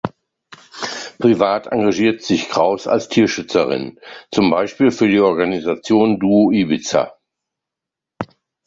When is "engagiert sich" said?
1.71-2.49